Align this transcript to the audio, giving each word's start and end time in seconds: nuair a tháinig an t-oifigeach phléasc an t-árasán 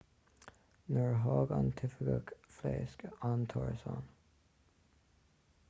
nuair 0.95 1.11
a 1.17 1.19
tháinig 1.25 1.51
an 1.57 1.67
t-oifigeach 1.81 2.33
phléasc 2.55 3.05
an 3.29 3.45
t-árasán 3.53 4.09